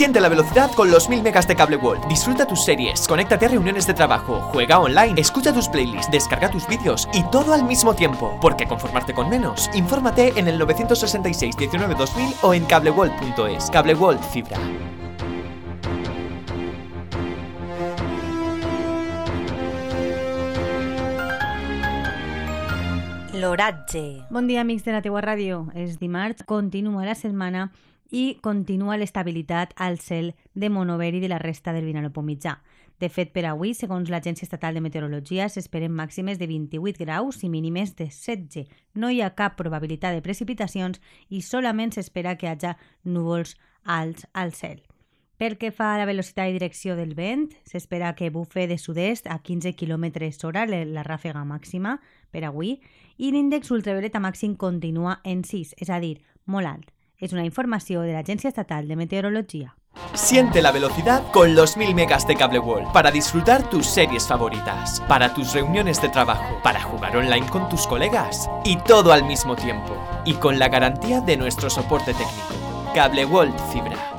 [0.00, 2.06] Siente la velocidad con los 1000 megas de Cable World.
[2.08, 6.66] Disfruta tus series, conéctate a reuniones de trabajo, juega online, escucha tus playlists, descarga tus
[6.66, 8.38] vídeos y todo al mismo tiempo.
[8.40, 9.68] Porque conformarte con menos.
[9.74, 13.70] Infórmate en el 966 19 2000 o en cableworld.es.
[13.70, 14.56] Cable World Fibra.
[23.34, 24.22] L'oratge.
[24.30, 25.66] Bon dia, amics de la teua ràdio.
[25.74, 27.68] És dimarts, continua la setmana
[28.10, 32.58] i continua l'estabilitat al cel de Monover i de la resta del Vinalopó mitjà.
[33.00, 37.48] De fet, per avui, segons l'Agència Estatal de Meteorologia, s'esperen màximes de 28 graus i
[37.48, 38.68] mínimes de 16.
[38.94, 41.00] No hi ha cap probabilitat de precipitacions
[41.30, 44.82] i solament s'espera que hi hagi núvols alts al cel.
[45.40, 49.24] Pel que fa a la velocitat i direcció del vent, s'espera que bufe de sud-est
[49.32, 50.10] a 15 km
[50.44, 51.96] hora la ràfega màxima
[52.30, 52.76] per avui
[53.16, 56.92] i l'índex ultravioleta màxim continua en 6, és a dir, molt alt.
[57.20, 59.76] Es una información de la Agencia Estatal de Meteorología.
[60.14, 65.02] Siente la velocidad con los 1000 megas de Cable World para disfrutar tus series favoritas,
[65.06, 69.54] para tus reuniones de trabajo, para jugar online con tus colegas y todo al mismo
[69.54, 72.54] tiempo y con la garantía de nuestro soporte técnico.
[72.94, 74.09] Cable World Fibra.